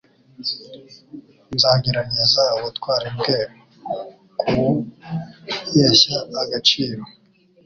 Nzagerageza 1.55 2.43
ubutwari 2.57 3.09
bwe 3.17 3.39
kubuyeshya 4.39 6.17
akaciro. 6.41 7.03